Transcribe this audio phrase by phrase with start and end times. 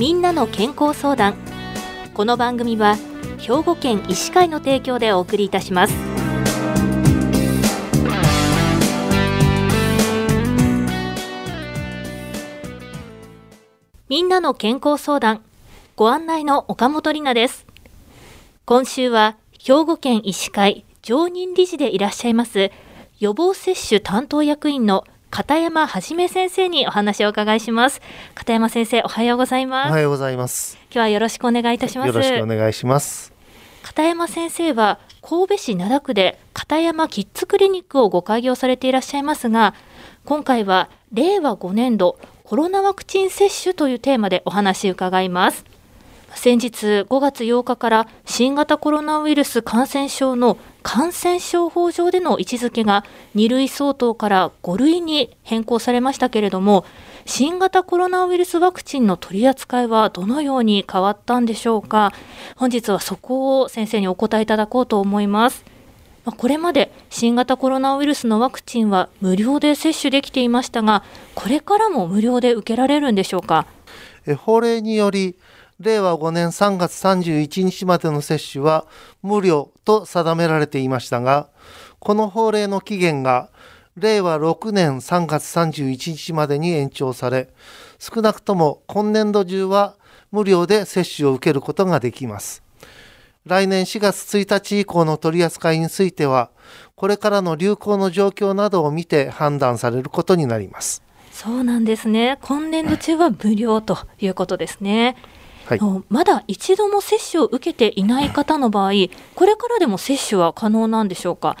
[0.00, 1.34] みんなの健康相談。
[2.14, 2.96] この番組は
[3.36, 5.94] 兵庫県医師会の提供でお送りいたします。
[14.08, 15.42] みんなの健康相談。
[15.96, 17.66] ご案内の岡本里奈です。
[18.64, 22.70] 今週は兵庫県医師会常任理事でいらっしゃいます
[23.18, 28.00] 予防接種担当役員の片山はじめ先生にお話をお伺いします。
[28.34, 29.90] 片山先生おはようございます。
[29.90, 30.76] おはようございます。
[30.86, 32.08] 今日はよろしくお願いいたします。
[32.08, 33.32] よろしくお願いします。
[33.82, 39.74] 片山先生は神戸市灘区で片山キッズクリニックをご開業されていらっしゃいますが
[40.24, 45.64] 今回は令和5年度コロナワクチン接種というテーマでお話伺います
[46.34, 56.86] 先日5月8日から新型コロナウイルス感染症の感染症法上での位置づけが2類相当から5類に変更されましたけれども
[57.26, 62.12] 新型コロナウイルスワクチンの取り扱いはどのように変わったんでしょうか？
[62.56, 65.64] 本日はそこを先生にお答えいただこうと思います。
[66.36, 71.02] これまで新型コロナウイルスのワクチンは無料で接種できていましたが
[71.34, 73.66] これからも無料で受けられるんでしょうか？
[74.38, 75.34] 法令により
[75.80, 78.86] 令和5年3月31日までの接種は
[79.22, 81.48] 無料と定められていましたが、
[81.98, 83.48] この法令の期限が
[83.96, 87.48] 令和6年3月31日までに延長され、
[87.98, 89.96] 少なくとも今年度中は
[90.30, 92.62] 無料で接種を受けることができます。
[93.46, 96.50] 来年4月1日以降の取り扱いについては、
[96.94, 101.02] これからの流行の状況などを見て判断されることになります。
[101.32, 102.38] そうなんですね。
[102.42, 105.16] 今年度中は無料ということですね。
[105.78, 108.92] はい、まだ一度も接種を受けていない方の場合、
[109.34, 111.56] これからでも接種は可能なんでしょうか？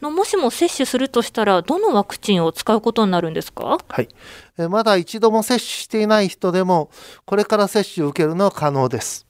[0.00, 4.08] のもしも接種するとしたら、どのワクチンを使うことになるんですか、はい、
[4.56, 6.90] えまだ一度も接種していない人でも、
[7.24, 9.26] これから接種を受けるのは可能です。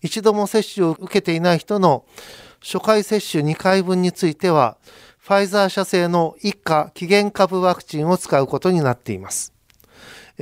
[0.00, 2.04] 一度も接種を受けていない人の
[2.60, 4.76] 初回接種2回分については、
[5.18, 9.52] ファイザー社製の一価起源株ワクチンを使うことになっています。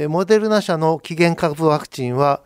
[0.08, 2.40] モデルナ社の起源株ワクチンは、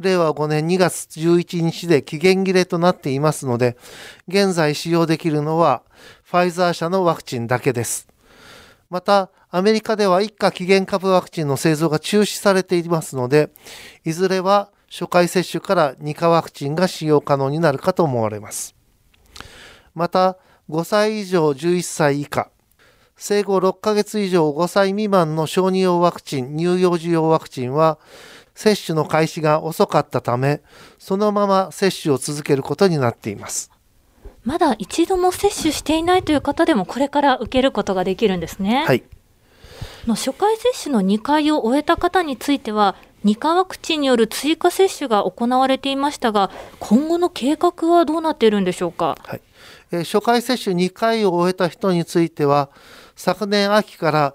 [0.00, 3.76] 令和5年2月11日で期限切れとなっていますので、
[4.28, 5.82] 現在使用できるのは
[6.24, 8.08] ファイザー社のワクチンだけです。
[8.88, 13.50] また、アメリカでは一家期限株ワクチンの製造が中止されていますので、
[14.04, 18.74] いずれは初回接種から2価ワクチンが使用可能になるかと思われます。
[19.94, 20.38] また、
[20.70, 22.50] 5歳以上11歳以下、
[23.16, 27.98] 生後6ヶ月以上5歳未満の小児用ワクチン、乳幼児用ワクチンは、
[28.60, 30.60] 接種の開始が遅かったため、
[30.98, 33.70] そのまま接種を続けることになっています。
[34.44, 38.84] まだ一度も接種していないという方でも、これから受けることができるんですね。
[38.86, 39.02] はい。
[40.06, 46.50] の初回接種の2回を終えた方については、2価ワクチンによる追加接種が行われていましたが、
[46.80, 49.16] 今後の計画はどうなっているんでしょうか？
[49.24, 49.40] はい
[49.90, 52.68] えー、初回接種2回を終えた人については、
[53.16, 54.34] 昨年秋から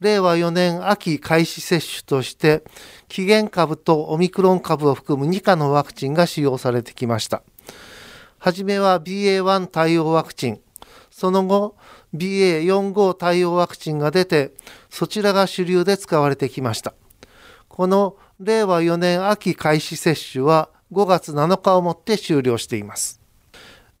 [0.00, 2.62] 令和4年秋開始接種として、
[3.08, 7.42] 起源株とオミクロン株を含む2価のワクチンが使用されてきました。
[8.38, 10.60] はじめは BA.1 対応ワクチン、
[11.10, 11.76] その後
[12.14, 14.52] BA.45 対応ワクチンが出て、
[14.90, 16.92] そちらが主流で使われてきました。
[17.68, 23.20] この令和4年秋開始接種は5月7日をもって終了しています。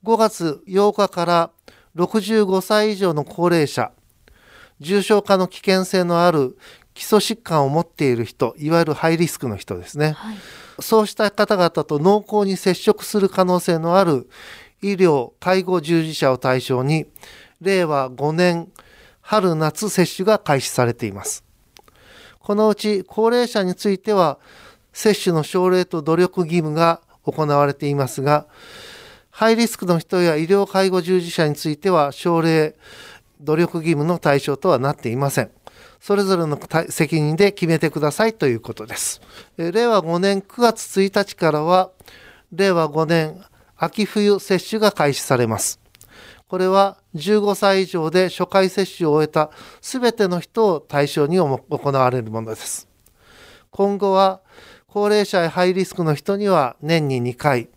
[0.04, 1.50] 5月8日から
[1.96, 3.92] 65歳以上の高齢者、
[4.80, 6.56] 重症化の危険性のある
[6.94, 10.36] 基礎疾患を持っている人いわゆるハイリスクの人ですね、はい、
[10.80, 14.28] そうした方々と濃厚に接触する可能性のある
[14.82, 17.06] 医療介護従事者を対象に
[17.60, 18.68] 令和5年
[19.20, 21.44] 春夏接種が開始されています。
[22.38, 24.38] このうち高齢者については
[24.92, 28.46] 接種の奨励と努力義務が行われていますが
[29.30, 32.76] ハイリスクの人や医療介護従事者については奨励
[33.40, 35.50] 努力義務の対象とはなっていません。
[36.00, 39.20] それぞれの責任で決めてくださいということです。
[39.56, 41.90] 令和5年9月1日からは、
[42.52, 43.42] 令和5年
[43.76, 45.80] 秋冬接種が開始されます。
[46.48, 49.50] これは15歳以上で初回接種を終えた
[49.80, 51.60] 全ての人を対象に行
[51.92, 52.88] われるものです。
[53.70, 54.40] 今後は
[54.86, 57.68] 高齢者やハイリスクの人には年に2回、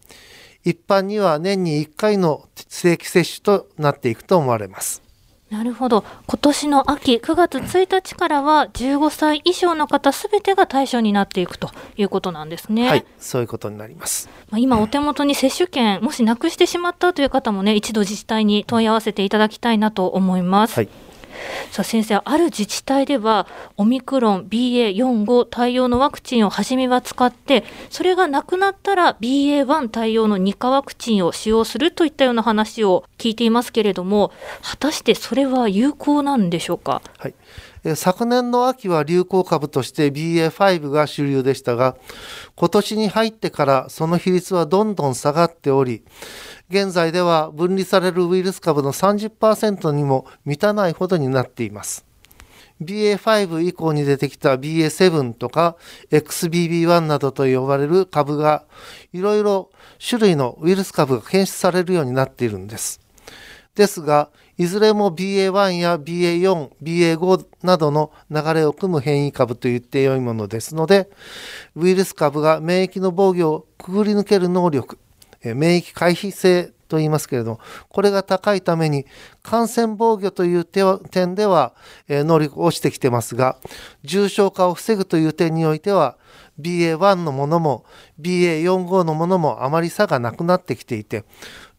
[0.63, 5.01] 一般には年に1回の正規接種となっていくと思われます。
[5.49, 12.87] なるほど今年の秋9月1日からは15歳以上の方すべてが対象になっていくということなんですね。
[12.87, 14.29] はいそういうことになります。
[14.49, 20.75] まあ、今お手元に接種券もしなくしてしまったという方もね一度自治体に問い合わせていただきたいなと思います。
[20.75, 20.89] はい
[21.71, 23.47] さあ先生ある自治体では
[23.77, 34.31] オミクロン BA.45 対応のワクチンを初めは使ってそれがなくなったら BA.1 対応の2価ワクチンを使用するといったような話を聞いていますけれども
[34.61, 37.01] 果たしてそれは有効なんでしょうか？
[37.17, 37.33] はい
[37.95, 41.95] 昨年の秋は流行株として BA.5 が主流でしたが
[42.55, 46.03] 今年に入ってからその比率はどんどん下がっており
[46.69, 52.05] 現在では分離されるウイルス株の30%にも満たないほどになっています
[52.81, 55.75] BA.5 以降に出てきた BA.7 とか
[56.11, 58.65] XBB.1 などと呼ばれる株が
[59.13, 59.69] いろいろ
[60.05, 63.01] 種類のウイルス株が検出されるようになっているんです。
[63.75, 64.29] ですが、
[64.59, 71.09] いずれも BA.1 や BA.4、BA.5 などの流れを組む変異株と言ってよいものですので、
[71.75, 74.99] ウイルス株が免疫の防御をくぐり抜ける能力、
[75.41, 79.05] 免疫回避性と言いますけれども、これが高いために
[79.43, 81.73] 感染防御という点では
[82.09, 83.55] 能力落ちてきてますが、
[84.03, 86.17] 重症化を防ぐという点においては、
[86.59, 87.85] BA.1 のものも
[88.19, 91.23] BA.45 のものもあまり差がなくなってきていて、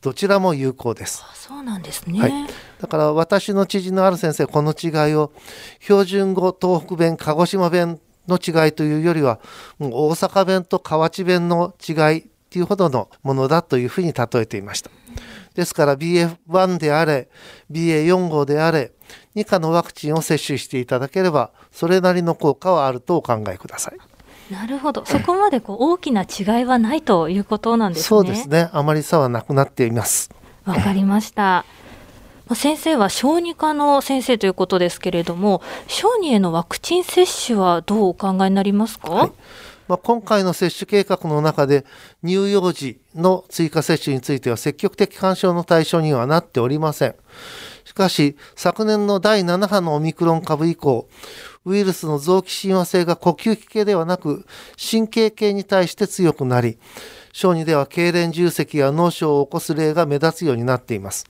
[0.01, 1.23] どちらも有効です。
[1.35, 2.33] そうなんですね、はい、
[2.81, 5.33] だから私の知人のある先生この違いを
[5.81, 9.41] 標準語東北弁鹿児島弁の違いというよりは
[9.79, 14.91] もう大阪弁と河内弁の違いっていうほどのものだというふうに例えていました。
[15.55, 17.29] ですから BF1 であれ
[17.71, 18.93] BA4 号であれ
[19.37, 23.99] 2価のワクチンを接種していただければそれなりの効果はあるとお考えください。
[24.53, 25.05] なるほど。
[25.05, 28.05] そこまでこう大きな違いはないということなんですね。
[28.07, 28.71] そうですね。
[28.73, 30.31] あまり差はなくなっています。
[30.65, 31.65] わかりました。
[32.55, 39.33] 先生は小児科の先生ということですけれども、小児へのワクチン接種はどうお考えになりますか、はい、
[39.89, 41.85] まあ、今回の接種計画の中で
[42.25, 47.15] 乳幼児の追加接種については積極的干渉の対象にはなっておりません。
[47.85, 51.09] しかし、昨年の第7波のオミクロン株以降、
[51.65, 54.47] ウイルスの臓器親和性が呼吸器系ではなく
[54.91, 56.79] 神経系に対して強くなり
[57.33, 61.27] 小児では痙攣重積や脳症を起こす例が目立つようになっています。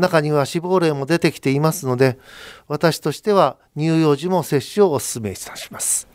[0.00, 2.18] 中には死亡例も出てきていますので
[2.66, 6.08] 私としては乳幼児も接種をお勧めいたします。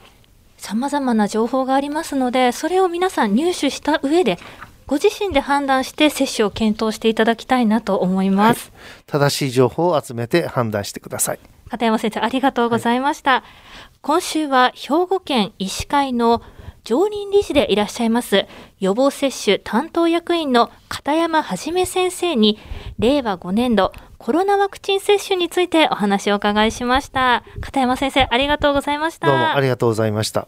[0.57, 4.39] 様々な情報がありますのでそれを皆さん入手した上で
[4.87, 11.39] ご自身で判断して接種を検討していただきたいなと思います、はい、正しい情報を集めて判断してください。
[11.69, 13.43] 片山先生ありがとうございました、はい、
[14.01, 16.41] 今週は兵庫県医師会の
[16.83, 18.45] 常任理事でいらっしゃいます
[18.79, 22.59] 予防接種担当役員の片山はじめ先生に
[22.99, 27.43] 令和5年度コロナワクチン接種についてお話をお伺いしました。
[27.61, 29.27] 片山先生ありがとうございました。
[29.27, 30.47] どうもありがとうございました。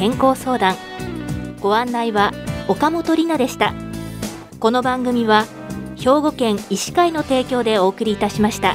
[0.00, 0.76] 健康相談
[1.60, 2.32] ご案内は
[2.68, 3.74] 岡本里奈でした
[4.58, 5.44] この番組は
[5.94, 8.74] 兵庫県医師会の提供でお送りいたしました。